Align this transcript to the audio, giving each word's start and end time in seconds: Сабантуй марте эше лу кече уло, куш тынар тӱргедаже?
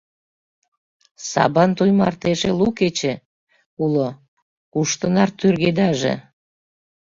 Сабантуй 1.29 1.91
марте 1.99 2.27
эше 2.33 2.51
лу 2.59 2.67
кече 2.79 3.13
уло, 3.83 4.07
куш 4.73 4.89
тынар 4.99 5.29
тӱргедаже? 5.39 6.13